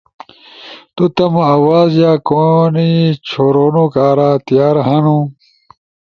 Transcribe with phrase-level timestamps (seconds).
[0.95, 2.73] تو تمو آواز یا کون
[3.27, 5.17] چھورونو کارا تیار ہنو؟